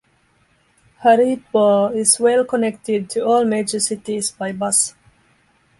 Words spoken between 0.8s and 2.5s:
Haridwar is well